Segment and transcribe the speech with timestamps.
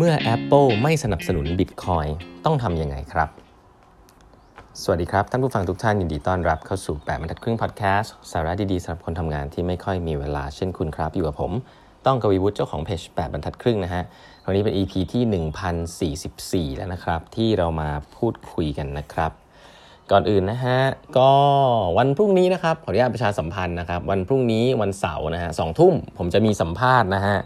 [0.00, 2.10] เมื่อ Apple ไม่สนับสนุน Bitcoin
[2.44, 3.28] ต้องทำยังไงครับ
[4.82, 11.52] สวัสดีครับ ท่านผู้ฟังทุกท่านยินดีต้อนรับเข้าสู่ 8บรรทัดครึ่งพอดแคสต์สาระดีๆสำหรับคนทำงานที่ไม่ค่อยมีเวลาเช่นคุณครับ อยู่กับผม
[12.06, 14.02] ต้องกวีวุฒิเจ้าของเพจ8บรรทัดครึ่งนะฮะ
[14.46, 19.32] วันนี้เป็น EP ที่ 1044 แล้วนะครับ ที่เรามาพูดคุยกันนะครับ
[20.10, 20.78] ก่อนอื่นนะฮะ
[21.18, 21.32] ก็
[21.98, 27.38] วันพรุ่งนี้นะครับขออนุญาตประชาสัมพันธ์นะครับ วันพรุ่งนี้วันเสาร์นะฮะสองทุ่มผมจะมีสัมภาษณ์นะฮะ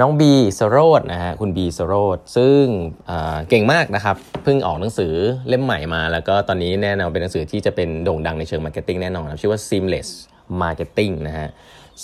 [0.00, 2.62] น้องบีสโรดนะฮะคุณบีสโรดซึ่ง
[3.50, 5.12] เก่งมากนะครับเพิ่งออกหนังสือ
[5.48, 10.08] เล่มใหม่มา แล้วก็ตอนนี้แน่นอนเป็นหนังสือที่จะเป็นโด่งดังในเชิง marketing แน่นอนชื่อว่า seamless
[10.62, 11.48] marketing นะฮะ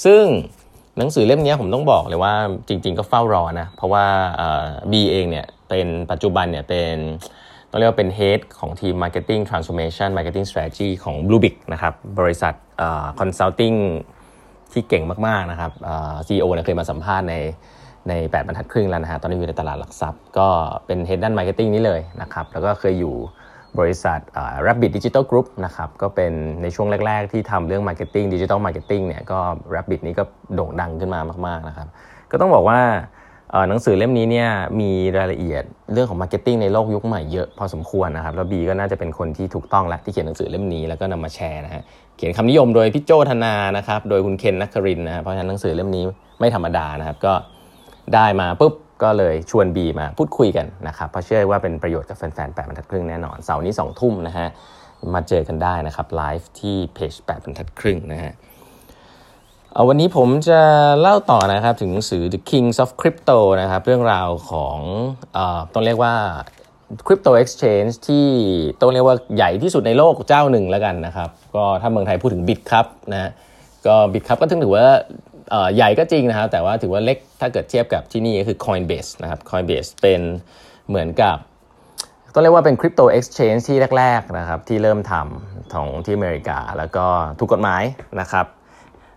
[0.05, 0.25] ซึ่ง
[0.99, 2.35] หนังสือเล่มนี้ผมต้องบอกเลยว่า
[2.69, 4.05] จริง ๆ ก็เฝ้ารอนะ เพราะว่า
[4.93, 6.97] บีเองเนี่ยเป็นปัจจุบันเนี่ยเป็น
[7.71, 12.55] ต้องเรียกว่าเป็น head ของทีม marketing transformation marketing strategy ของ Bluebik นะครับบริษัท
[13.21, 13.77] consulting
[14.73, 15.73] ที่เก่งมากๆนะครับ
[16.27, 17.35] ซีอีโอเนี่ยเคยมาสัมภาษณ์ใน
[18.09, 20.49] ใน 8บรรทัดครึ่งแล้วนะฮะตอนนี้อยู่ในตลาดหลักทรัพย์ ก็
[20.87, 23.15] เป็น head ด้าน marketing นี่เลยนะครับ แล้วก็เคยอยู่
[23.79, 24.19] บริษัท
[24.67, 29.39] Rabbit Digital Group นะครับ ก็เป็นในช่วงแรก ๆ ที่ทำเรื่อง marketing digital marketing เนี่ยก็
[29.75, 30.25] Rabbit นี้ก็
[30.55, 31.89] โด่งดังขึ้นมามาก ๆ นะครับ
[32.31, 32.81] ก็ต้องบอกว่า
[33.69, 34.49] หนังสือเล่มนี้เนี่ย
[34.81, 41.83] มีรายละเอียดเรื่องของ marketing ในโลกยุคใหม่เยอะพอสมควรนะครับแล้วบีก็น่าจะเป็นคนที่ถูกต้องและที่เขียนหนังสือเล่มนี้แล้วก็นำมาแชร์นะฮะ
[42.17, 46.05] เขียนคำนิยมโดยพี่โจ้ธนานะครับโดยคุณเคนนักครินนะเพราะฉะนั้นหนังสือเล่มนี้
[46.41, 47.35] ไม่ธรรมดานะครับก็
[48.15, 54.49] ได้มาปุ๊บก็เลยชวนบีมาพูดคุยกันนะครับเพราะเชื่อว่าเป็นประโยชน์กับแฟนๆแปดบรรทัดครึ่งแน่นอนเสาร์นี้สองทุ่มนะฮะ
[55.15, 58.33] มาเจอกันได้นะครับไลฟ์ที่เพจแปดบรรทัดครึ่งนะฮะ
[59.89, 60.61] วันนี้ผมจะ
[61.01, 65.39] เล่าต่อนะครับถึงหนังสือ The Kings of Crypto นะครับเรื่องราวของ
[65.73, 66.15] ต้องเรียกว่า
[67.07, 68.27] คริปโตเอ็กซ์ชแนนที่
[68.81, 73.31] ต้องเรียกว่าใหญ่ที่สุดในโลกเจ้าหนึ่งแล้วกันนะครับก็ถ้าเมืองไทยพูดถึง Bitkub นะ
[73.87, 74.87] ก็ Bitkub ก็ถึงถือว่า
[75.77, 80.21] ใหญ่ก็จริงนะครับ แต่ว่าถือว่าเล็กถ้าเกิดเทียบกับที่นี่ก็คือ Coinbase นะครับ Coinbase เป็น
[80.89, 81.37] เหมือนกับ
[82.35, 87.07] ต้องเรียกว่าเป็นคริปโตเอ็กซ์ชแนนที่แรก ๆ นะครับ ที่เริ่มทำของที่อเมริกา แล้วก็
[87.39, 87.83] ถูกกฎหมาย
[88.21, 88.47] นะครับ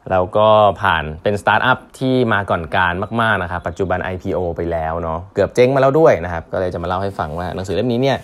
[0.10, 0.48] แล้วก็
[0.82, 8.18] ผ่านเป็นสตาร์ทอัพที่มาก่อนการมากๆนะครับปัจจุบัน IPO ไปแล้วเนาะเกือบเจ๊งมาแล้วด้วยนะครับ ก็เลยจะมาเล่าให้ฟังว่าหนังสือเล่มนี้เนี่ย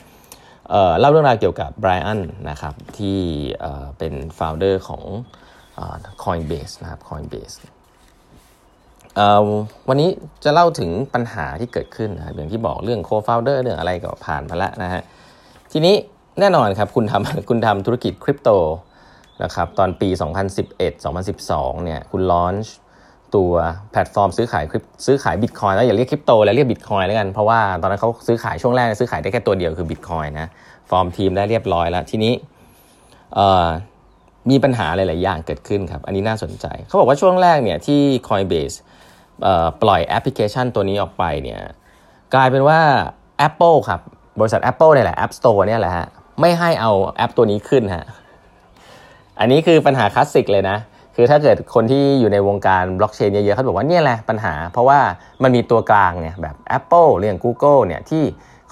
[0.69, 3.19] เล่าเรื่องราวเกี่ยวกับไบรอันนะครับที่
[3.97, 5.03] เป็น founder ของ
[6.23, 7.55] Coinbase นะครับ Coinbase
[9.89, 10.09] วันนี้
[10.43, 15.01] จะเล่าถึงปัญหาที่เกิดขึ้นนะครับอย่างที่บอกเรื่อง co-founder เรื่องอะไรก็ผ่านมาแล้วนะฮะ
[15.71, 15.95] ทีนี้
[16.39, 18.49] แน่นอนครับคุณทำคุณทำธุรกิจคริปโต
[19.43, 20.09] นะครับตอนปี
[20.77, 22.75] 2011-2012 เนี่ยคุณ launch
[23.35, 23.51] ตัว
[23.91, 30.47] แพลตฟอร์มซื้อขายคริปซื้อขายบิตคอยน์แล้วอย่าเรียกคริปโตแล้วเรียกบิตคอยน์แล้วกัน เพราะว่าตอนนั้นเขาซื้อขายช่วงแรกซื้อขายได้แค่ตัวเดียวคือบิตคอยน์นะ
[30.89, 32.33] ฟอร์มทีมได้เรียบร้อยแล้ว ทีนี้
[34.49, 38.75] มีปัญหาหลาย ๆ อย่างเกิดขึ้นครับ อันนี้น่าสนใจ เขาบอกว่าช่วงแรกเนี่ยที่ Coinbase
[39.83, 41.61] ปล่อยแอปพลิเคชันตัวนี้ออกไปเนี่ย
[42.33, 42.79] กลายเป็นว่า
[43.47, 44.01] Apple ครับ
[44.39, 46.07] บริษัท Apple เนี่ยแหละ App Store เนี่ยแหละฮะ
[46.41, 48.05] ไม่ให้เอาแอปตัวนี้ขึ้นฮะ
[49.39, 50.77] อันนี้คือปัญหาคลาสสิกเลยนะ
[51.15, 54.99] คือถ้าเกิดคนที่อยู่ในวงการบล็อกเชนเยอะๆเขาบอกว่าเนี่ยแหละปัญหา เพราะว่า
[55.43, 58.23] มันมีตัวกลางเนี่ยแบบ Apple หรือ Google เนี่ยที่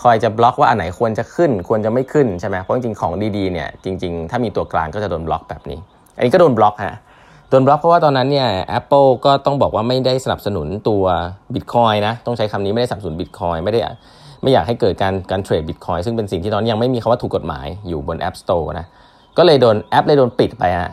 [0.03, 5.79] คอยจะบล็อกว่าอันไหนควรจะขึ้น ควรจะไม่ขึ้นใช่ไหมเพราะจริงๆของดีๆเนี่ยจริงๆ ถ้ามีตัวกลางก็จะโดนบล็อกแบบนี้
[6.17, 6.95] อันนี้ก็โดนบล็อกฮะ
[7.49, 8.47] โดนบล็อกเพราะว่าตอนนั้นเนี่ย
[8.79, 11.03] Apple ก็ต้องบอกว่าไม่ได้สนับสนุนตัว
[11.53, 13.79] Bitcoin นะต้องใช้คำนี้ไม่ได้สนับสนุน Bitcoin ไม่ได้
[14.41, 18.85] ไม่อยากให้เกิดการการเทรด Bitcoin ซึ่งเป็นสิ่งที่ตอนนี้ยังไม่มีคำว่าถูกกฎหมายอยู่บน App Store นะ
[19.37, 20.91] ก็เลยโดนแอปเลยโดนปิดไปฮะ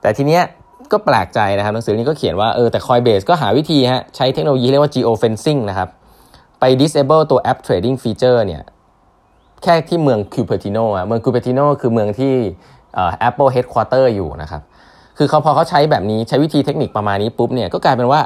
[0.00, 0.42] แต่ทีเนี้ย
[0.92, 5.88] ก็แปลกใจนะครับหนังสือนี้ก็เขียนว่าเออแต่ Coinbase ก็หาวิธีฮะใช้เทคโนโลยีเรียกว่า geo fencing นะครับ
[6.60, 8.62] ไป disable ตัว app trading feature เนี่ย
[9.62, 12.34] แค่ที่เมือง Cupertino อะเมือง Cupertino คือเมืองที่
[13.28, 14.62] Apple headquarter อยู่นะครับ
[15.18, 18.20] คือเขาพอเขาใช้แบบนี้ใช้วิธีเทคนิคประมาณนี้ปุ๊บเนี่ยก็กลายเป็นว่า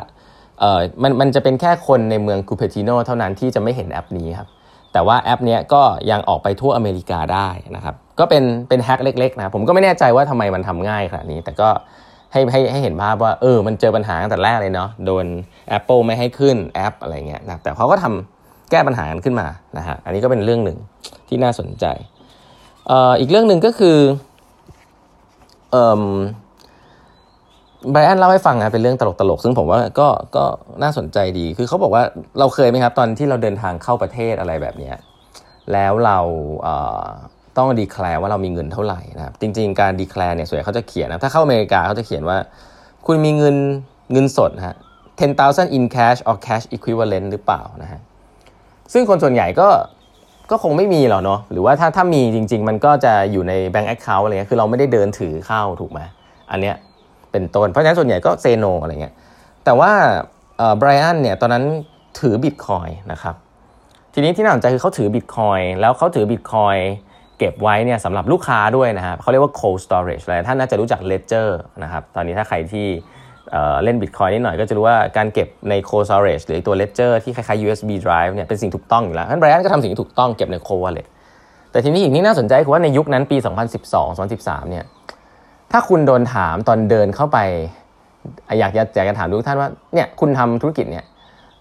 [0.61, 4.49] เออมันมันจะเป็นแค่คนในเมือง Cupertino เท่านั้นที่จะไม่เห็นแอปนี้ครับ
[4.93, 11.69] แต่ว่าแอปนี้ก็ยังออกไปทั่วอเมริกาได้นะครับ ก็เป็นเป็นแฮกเล็กๆนะผมก็ไม่แน่ใจว่าทำไมมันทำง่ายขนาดนี้ แต่ก็
[12.33, 15.27] ให้ให้ให้เห็นภาพว่าเออมันเจอปัญหาตั้งแต่แรกเลยเนาะโดน
[15.77, 19.47] Apple ไม่ให้ขึ้นแอปอะไรเงี้ยนะแต่เขาก็ทำแก้ปัญหากันขึ้นมา
[19.79, 20.79] นะฮะอันนี้ก็เป็นเรื่องหนึ่ง
[21.29, 21.85] ที่น่าสนใจ
[22.89, 23.99] เอ่ออีกเรื่องหนึ่งก็คือ
[25.73, 26.05] เอ่อ
[27.91, 30.45] ไบรอันเล่าให้ฟังนะเป็นเรื่องตลกตลกซึ่งผมว่าก็ก็
[30.83, 32.03] น่าสนใจดี คือเขาบอกว่า
[32.39, 34.93] เราเคยไหมครับ ตอนที่เราเดินทางเข้าประเทศอะไรแบบนี้
[35.73, 36.19] แล้วเรา
[37.59, 42.39] ต้องดีแคลร์ว่าเรามีเงินเท่าไหร่นะครับจริง ๆ การดีแคลร์เนี่ยส่วนใหญ่เขาจะเขียนนะถ้าเข้าอเมริกาเขาจะเขียนว่า
[43.07, 43.57] คุณมีเงิน
[44.13, 44.77] เงินสดฮะ
[45.21, 48.01] 10,000 in cash or cash equivalent หรือเปล่านะฮะ
[48.93, 49.69] ซึ่งคนส่วนใหญ่ก็
[50.51, 56.01] ก็คงไม่มีหรอกเนาะหรือว่าถ้าถ้ามีจริง ๆ มันก็จะอยู่ใน bank account อะไรเงี้ยคือเราไม่ได้เดินถือเข้าถูกไหม
[56.51, 56.77] อันเนี้ย
[57.33, 59.15] เป็นต้น เพราะฉะนั้นส่วนใหญ่ก็เซโนอะไรเงี้ย
[59.65, 59.93] แต่ว่า
[60.79, 61.65] ไบรอันเนี่ยตอนนั้น
[62.21, 63.35] ถือบิตคอยนะครับ
[64.15, 66.77] ทีนี้ที่น่าสนใจคือเขาถือบิตคอยแล้วเขาถือบิตคอย
[67.39, 71.49] เก็บไว้เนี่ยสำหรับลูกค้าด้วยนะครับเขาเรียกว่า cold storage อะไรท่านน่าจะรู้จัก ledger
[71.83, 72.87] นะครับตอนนี้ถ้าใครที่
[73.85, 81.07] เล่นบิตคอยนิดหน่อยก็จะรู้ว่าการเก็บใน cold storage หรือตัว ledger ที่คล้ายๆ USB drive เนี่ยเป็นสิ่งถูกต้องอยู่แล้วท่านไบรอันก็ทำสิ่งที่ถูกต้องเก็บใน cold wallet
[81.71, 83.37] แต่ทีนี้อีกนี่น่าสนใจคือว่าในยุคนั้นปี
[83.79, 84.85] 2012 2013เนี่ย
[85.73, 87.39] ถ้าคุณโดนถามตอนเดินเข้าไป
[88.59, 91.05] อยากจะอยากจะถามทุกท่านว่าเนี่ยคุณทำธุรกิจเนี่ย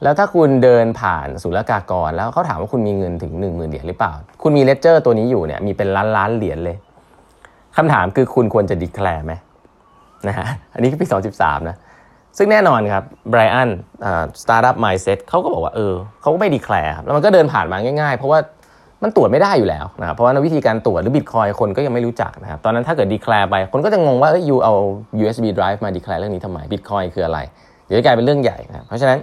[0.03, 4.11] แล้วถ้าคุณเดินผ่านศุลกากร แล้วเขาถามว่าคุณมีเงินถึง 1 0,000 เหรียญหรือเปล่า
[4.43, 6.77] คุณมีเลเจอร์ตัวนี้อยู่เนี่ยมีเป็นล้านล้านเหรียญเลย
[7.77, 9.33] คำถามคือคุณควรจะ declare ไหม
[10.27, 11.07] นะฮะอันนี้คือปี
[11.37, 11.77] 2013 นะ
[12.37, 13.69] ซึ่งแน่นอนครับไบรอัน
[14.41, 18.39] startup mindset เขาก็บอกว่าเออเขาก็ไม่ declare ครับแล้วมันก็เดินผ่านมาง่ายๆ เพราะว่า
[19.03, 24.73] มันตรวจไม่ได้อยู่แล้วนะครับเพราะว่าวิธีการตรวจหรือบิตคอยน์คนก็ยังไม่รู้จักนะครับตอนนั้นถ้าเกิด declare ไปคนก็จะงงว่าเออยูเอา
[25.21, 27.39] USB drive มา declare เรื่องนี้ทำไมบิตคอยน์คืออะไร
[27.85, 29.19] เดี๋ยวจะกลายเป็นเรื่องใหญ่นะเพราะฉะนั้น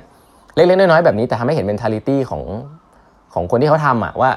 [0.54, 2.42] เล็กๆน้อยๆแบบนี้แต่ทำให้เห็น mentality ของ
[3.34, 4.30] ของคนที่เขาทำอะว่า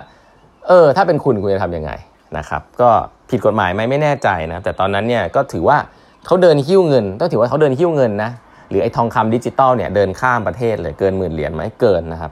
[0.68, 1.92] เออ ถ้าเป็นคุณคุณจะทำยังไง
[2.38, 2.90] นะครับ ก็
[3.30, 5.78] ผิดกฎหมายไหมไม่แน่ใจนะ แต่ตอนนั้นเนี่ยก็ถือว่า
[6.26, 8.32] เขาเดินหิ้วเงิน ต้องถือว่าเขาเดินหิ้วเงินนะ
[8.70, 12.32] หรือไอ้ทองคำดิจิตอลเนี่ยเดินข้ามประเทศเลยเกินหมื่นเหรียญไหมเกินนะครับ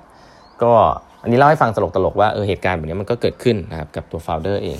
[0.63, 0.72] ก็
[1.24, 4.80] อันนี้เล่าให้ฟังตลกๆว่าเออเหตุการณ์แบบนี้มันก็เกิดขึ้นนะครับกับตัว founder เอง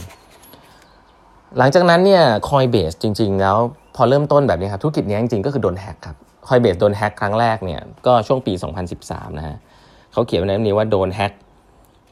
[1.58, 3.58] หลังจากนั้นเนี่ย Coinbase จริง ๆ แล้ว
[3.96, 6.16] พอเริ่มต้นแบบนี้ครับธุรกิจนี้จริงๆก็คือโดนแฮกครับ
[6.48, 8.54] Coinbase โดนแฮ็กครั้งแรกเนี่ยก็ช่วงปี
[8.96, 9.58] 2013 นะฮะ
[10.12, 11.34] เขาเขียนไว้ในนี้ว่าโดนแฮ็ก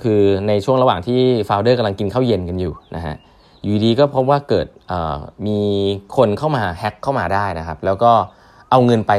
[0.03, 3.15] คือในช่วงระหว่างที่ founder กำลังกินข้าวเย็นกันอยู่นะฮะ
[3.61, 4.67] อยู่ดีก็พบว่าเกิด
[5.47, 5.59] มี
[6.17, 8.11] คนเข้ามาแฮ็กเข้ามาได้นะครับ แล้วก็
[8.71, 9.11] เอาเงินไป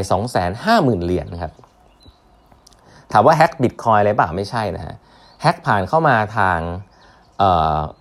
[0.49, 1.53] 250,000 เหรียญนะครับ
[3.13, 4.95] ถามว่าแฮ็กบิตคอยน์อะไรเปล่าไม่ใช่นะฮะ
[5.43, 6.59] แฮ็กผ่านเข้ามาทาง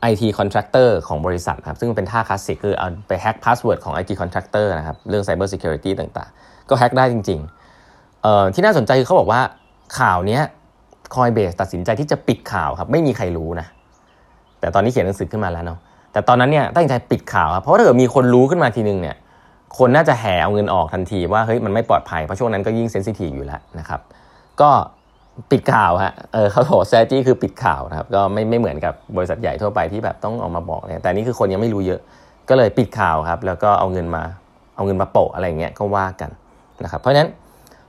[0.01, 9.41] IT contractor ของบริษัทครับซึ่งเป็นท่าคลาสสิกคือเอาไปแฮ็ก password ของ IT Contractor นะครับเรื่อง Cyber Security ต่างๆ ก็แฮ็กได้จริงๆที่น่าสนใจคือเขาบอกว่า
[9.99, 10.39] ข่าวนี้
[11.15, 13.67] คอยเบสตัดสินใจที่จะปิดข่าวครับ ไม่มีใครรู้นะ
[14.59, 15.79] แต่ตอนนี้เขียนหนังสือขึ้นมาแล้วเนาะ
[16.11, 19.15] แต่ตอนนั้นเนี่ยตั้งใจปิดข่าวครับเพราะถ้าเกิดมีคนรู้ขึ้นมาทีนึงเนี่ย
[19.77, 24.01] คนน่าจะแห่เอาเงินออกทันทีว่าเฮ้ยมันไม่ปลอดภัยเพราะช่วงนั้นก็ยิ่งเซนซิทีฟอยู่แล้วนะครับ
[24.61, 24.69] ก็
[25.51, 32.01] ปิดข่าวฮะเออเขาบอกแซจี้คือปิดข่าวนะครับ ก็ไม่ไม่เหมือนกับบริษัทใหญ่ทั่วไปที่แบบต้องออกมาบอกเนี่ยแต่นี่คือคนยังไม่รู้เยอะ
[32.49, 34.23] ก็เลยปิดข่าวครับ แล้วก็เอาเงินมา
[34.75, 36.29] เอาเงินมาโปะอะไรเงี้ยก็ว่ากัน
[36.83, 37.29] นะครับเพราะฉะนั้น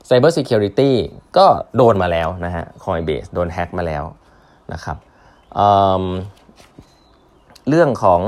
[0.08, 0.90] Cyber Security
[1.36, 1.46] ก็
[1.76, 4.04] โดนมาแล้วนะฮะ Coinbase โดนแฮ็กมาแล้ว
[4.72, 4.96] นะครับ
[5.54, 8.20] เรื่องของ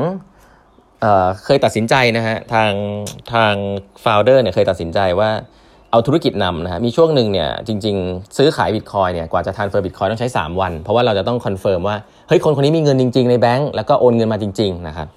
[1.01, 1.07] เออ
[1.45, 2.73] เคยตัดสินใจนะฮะทาง
[3.33, 3.55] ทาง
[4.05, 5.31] founder เนี่ยเคยตัดสินใจว่า
[5.91, 11.97] เอาธุรกิจนำนะฮะมีช่วงหนึ่งเนี่ยจริง ๆ ซื้อขายบิตคอยน์เนี่ยกว่าจะ transfer บิตคอยน์ต้องใช้ 3 วัน เพราะว่าเราจะต้อง confirm ว่า
[12.29, 15.09] เฮ้ยคนคนนี้มีเงินจริง ๆ ในแบงก์แล้วก็โอนเงินมาจริง ๆ นะครับ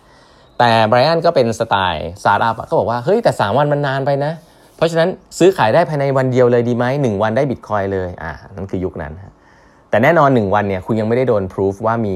[0.59, 4.31] แต่ไบรอันก็เป็นสไตล์สตาร์ทอัพก็บอกว่าเฮ้ยแต่ 3 วันมันนานไปนะ
[4.75, 9.13] เพราะฉะนั้นซื้อขายได้ภายในวันเดียวเลยดีไหมหนึ่งวันได้บิตคอยน์เลยอ่านั่นคือยุคนั้น
[9.89, 12.15] แต่แน่นอน 1 วันเนี่ยคุณยังไม่ได้โดนพิสูจน์ว่ามี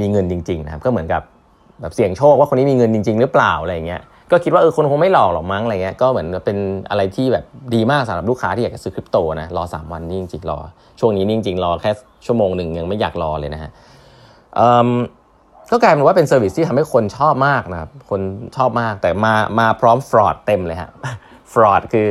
[0.00, 1.22] มีเงินจริงๆนะครับก็เหมือนกับ
[1.80, 6.56] แบบเสี่ยงโชคว่าคนนี้มีเงินจริง ๆ หรือเปล่าอะไรเงี้ยก็คิดว่าเออคนคงไม่หลอกหรอกมั้งอะไรเงี้ยก็เหมือนเป็น
[6.90, 7.44] อะไรที่แบบ
[7.74, 10.58] ดีมากสำหรับลูกค้าที่อยากจะซื้อคริปโตนะรอ 3 วันนี่จริงๆรอ
[11.00, 11.90] ช่วงนี้นี่จริงๆรอแค่
[12.26, 13.70] ชั่วโมงหนึ่งยังไม่อยากรอเลยนะฮะ
[15.70, 18.20] ก็กลายเป็นว่าเป็น service ที่ทำให้คนชอบมากนะครับคน
[18.56, 20.90] ชอบมากแต่มามาพร้อม fraud เต็มเลยฮะ
[21.52, 22.06] fraud คือ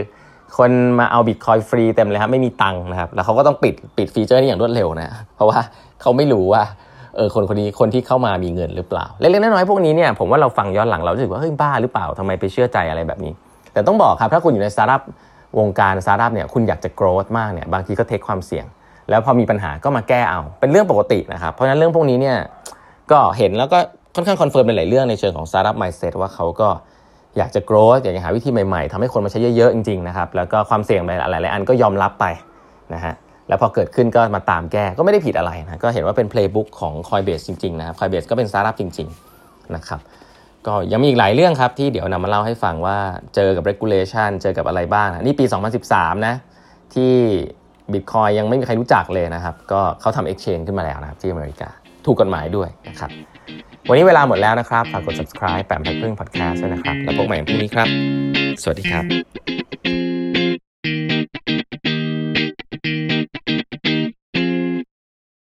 [0.58, 5.60] คนมาเอาบิตคอยน์ฟรีเต็มเลยครับไม่มีตังค์นะครับแล้วเขาก็ต้องปิดปิด feature นี้อย่างรวดเร็วนะเพราะว่า
[6.02, 6.64] เขาไม่รู้ว่า
[7.16, 13.34] เออคนคนนี้คนที่เข้ามามีเงินหรือเปล่า เล็กๆน้อยๆพวกนี้เนี่ยผมว่าเราฟังย้อนหลังเราจะรู้สึกว่าเฮ้ยบ้าหรือเปล่าทำไมไปเชื่อใจอะไรแบบนี้
[13.74, 15.02] แต่ต้องบอกครับถ้าคุณอยู่ในสตาร์ทอัพ
[15.60, 18.66] วงการสตาร์ทอัพเนี่ยคุณอยากจะ grow มากเนี่ยบางทีก็ take ความเสี่ยง
[19.10, 22.38] แล้วพอมีปัญหาก็มาแก้เอาเป็นเรื่องปกตินะครับเพราะฉะนั้นเรื่องพวกนี้เนี่ย
[23.12, 23.80] ก็เห็นแล้วก็
[24.16, 26.70] ค่อนข้าง confirm ในหลายเรื่องในเชิงของ startup mindset ว่าเขาก็
[27.38, 32.26] อยากจะ grow อยากจะหาวิธีใหม่ๆทำให้คนมาใช้เยอะๆ จริงๆนะครับแล้วก็ความเสี่ยงหลายๆอันก็ยอมรับไป
[32.94, 33.14] นะฮะ
[33.48, 40.00] แล้วพอเกิดขึ้นก็มาตามแก้ก็ไม่ได้ผิดอะไรนะก็เห็นว่าเป็น playbook ของ Coinbase จริงๆนะครับ Coinbase ก็เป็นสตาร์ทอัพจริงๆนะครับ
[40.68, 42.98] ก็ยังมีอีกหลายเรื่องครับที่เดี๋ยวนำมาเล่าให้ฟังว่า
[43.36, 45.46] เจอกับ regulation เจอกับอะไรบ้างนะนี่ปี
[45.86, 46.36] 2013 นะ
[46.96, 47.14] ที่
[47.92, 51.70] Bitcoin ยังไม่มีใครรู้จักเลยนะครับ ก็เขาทำ exchange ขึ้นมาแล้วนะครับที่อเมริกา
[52.06, 53.10] ถูกกฎหมายด้วยนะครับ
[53.88, 57.88] วันนี้เวลาหมดแล้วนะครับ ฝากกด subscribe แปมแพ็คครึ่ง podcast ด้วยนะครับ แล้วพบกันใหม่พรุ่งนี้ครับ
[58.62, 59.63] สวัสดีครับ